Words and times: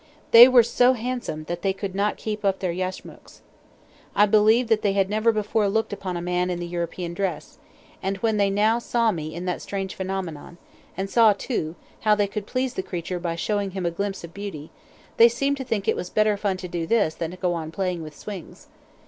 They 0.31 0.47
were 0.47 0.63
so 0.63 0.93
handsome, 0.93 1.43
that 1.43 1.61
they 1.61 1.73
could 1.73 1.93
not 1.93 2.17
keep 2.17 2.43
up 2.43 2.57
their 2.57 2.71
yashmaks. 2.73 3.41
I 4.15 4.25
believe 4.25 4.65
that 4.67 4.81
they 4.81 4.93
had 4.93 5.11
never 5.11 5.31
before 5.31 5.69
looked 5.69 5.93
upon 5.93 6.17
a 6.17 6.23
man 6.23 6.49
in 6.49 6.59
the 6.59 6.65
European 6.65 7.13
dress, 7.13 7.59
and 8.01 8.17
when 8.17 8.37
they 8.37 8.49
now 8.49 8.79
saw 8.79 9.09
in 9.09 9.15
me 9.17 9.39
that 9.41 9.61
strange 9.61 9.93
phenomenon, 9.93 10.57
and 10.97 11.07
saw, 11.07 11.33
too, 11.33 11.75
how 11.99 12.15
they 12.15 12.25
could 12.25 12.47
please 12.47 12.73
the 12.73 12.81
creature 12.81 13.19
by 13.19 13.35
showing 13.35 13.69
him 13.77 13.85
a 13.85 13.91
glimpse 13.91 14.23
of 14.23 14.33
beauty, 14.33 14.71
they 15.17 15.29
seemed 15.29 15.57
to 15.57 15.63
think 15.63 15.87
it 15.87 15.95
was 15.95 16.09
better 16.09 16.35
fun 16.35 16.57
to 16.57 16.67
do 16.67 16.87
this 16.87 17.13
than 17.13 17.29
to 17.29 17.37
go 17.37 17.53
on 17.53 17.69
playing 17.69 18.01
with 18.01 18.17
swings. 18.17 18.69